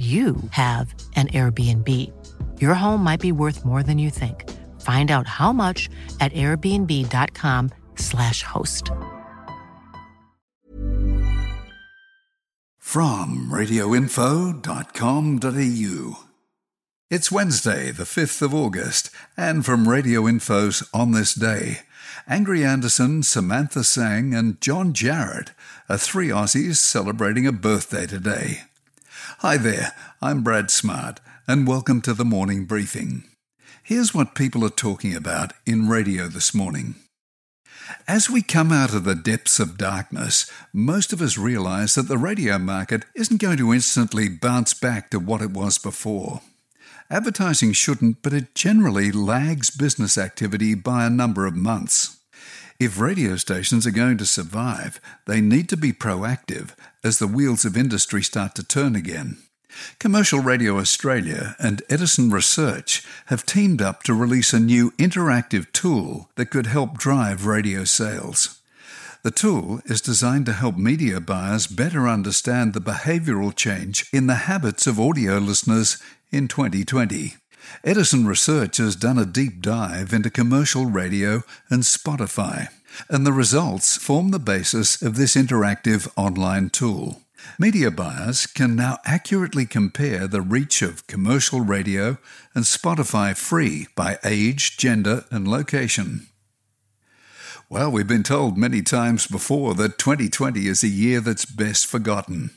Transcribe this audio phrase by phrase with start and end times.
[0.00, 1.86] you have an Airbnb.
[2.58, 4.48] Your home might be worth more than you think.
[4.80, 8.90] Find out how much at airbnb.com/slash host.
[12.78, 16.24] From radioinfo.com.au.
[17.10, 21.80] It's Wednesday, the 5th of August, and from Radio Info's On This Day,
[22.26, 25.52] Angry Anderson, Samantha Sang, and John Jarrett
[25.88, 28.62] are three Aussies celebrating a birthday today.
[29.42, 31.18] Hi there, I'm Brad Smart,
[31.48, 33.24] and welcome to the morning briefing.
[33.82, 36.96] Here's what people are talking about in radio this morning.
[38.06, 42.18] As we come out of the depths of darkness, most of us realize that the
[42.18, 46.42] radio market isn't going to instantly bounce back to what it was before.
[47.08, 52.19] Advertising shouldn't, but it generally lags business activity by a number of months.
[52.80, 57.66] If radio stations are going to survive, they need to be proactive as the wheels
[57.66, 59.36] of industry start to turn again.
[59.98, 66.30] Commercial Radio Australia and Edison Research have teamed up to release a new interactive tool
[66.36, 68.62] that could help drive radio sales.
[69.24, 74.46] The tool is designed to help media buyers better understand the behavioural change in the
[74.48, 75.98] habits of audio listeners
[76.32, 77.34] in 2020.
[77.84, 82.68] Edison Research has done a deep dive into commercial radio and Spotify,
[83.08, 87.22] and the results form the basis of this interactive online tool.
[87.58, 92.18] Media buyers can now accurately compare the reach of commercial radio
[92.54, 96.26] and Spotify free by age, gender, and location.
[97.68, 102.50] Well, we've been told many times before that 2020 is a year that's best forgotten.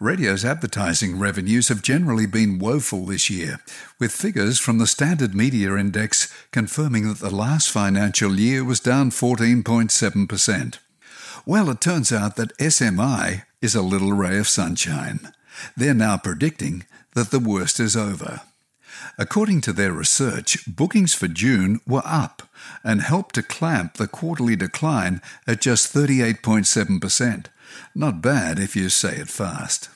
[0.00, 3.60] Radio's advertising revenues have generally been woeful this year,
[3.98, 9.10] with figures from the Standard Media Index confirming that the last financial year was down
[9.10, 10.78] 14.7%.
[11.44, 15.32] Well, it turns out that SMI is a little ray of sunshine.
[15.76, 16.84] They're now predicting
[17.14, 18.42] that the worst is over.
[19.18, 22.42] According to their research, bookings for June were up
[22.84, 27.46] and helped to clamp the quarterly decline at just 38.7%.
[27.94, 29.88] Not bad if you say it fast.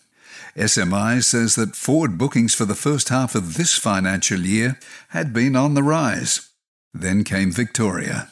[0.56, 4.78] SMI says that forward bookings for the first half of this financial year
[5.10, 6.50] had been on the rise.
[6.92, 8.30] Then came Victoria.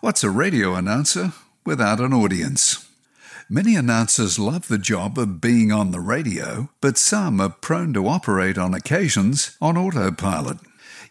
[0.00, 1.32] What's a radio announcer
[1.66, 2.88] without an audience?
[3.50, 8.06] Many announcers love the job of being on the radio, but some are prone to
[8.06, 10.58] operate on occasions on autopilot.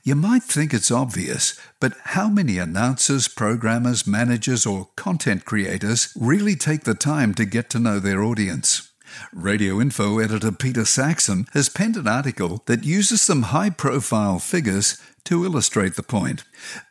[0.04, 6.56] You might think it's obvious, but how many announcers, programmers, managers, or content creators really
[6.56, 8.92] take the time to get to know their audience?
[9.34, 15.02] Radio Info editor Peter Saxon has penned an article that uses some high profile figures
[15.26, 16.44] to illustrate the point.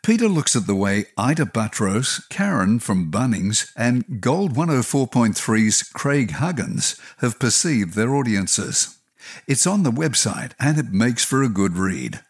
[0.02, 7.00] Peter looks at the way Ita Buttrose, Karen from Bunnings, and Gold 104.3's Craig Huggins
[7.18, 8.98] have perceived their audiences.
[9.48, 12.20] It's on the website and it makes for a good read.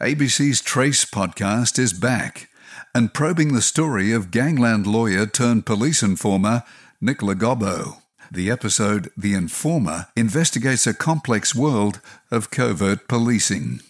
[0.00, 2.48] ABC's Trace podcast is back
[2.94, 6.62] and probing the story of gangland lawyer turned police informer
[7.00, 8.01] Nicola Gobbo.
[8.34, 12.00] The episode The Informer investigates a complex world
[12.30, 13.80] of covert policing.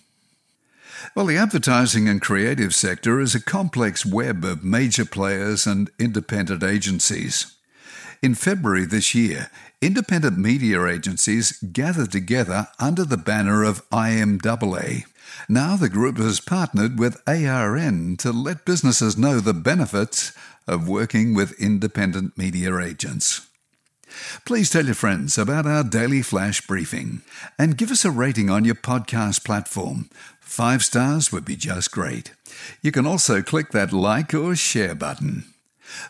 [1.14, 6.64] Well, the advertising and creative sector is a complex web of major players and independent
[6.64, 7.54] agencies.
[8.20, 9.48] In February this year,
[9.81, 15.04] independent media agencies gathered together under the banner of IMAA.
[15.48, 20.32] Now the group has partnered with ARN to let businesses know the benefits
[20.66, 23.47] of working with independent media agents.
[24.44, 27.22] Please tell your friends about our daily flash briefing
[27.58, 30.08] and give us a rating on your podcast platform.
[30.40, 32.32] Five stars would be just great.
[32.82, 35.44] You can also click that like or share button.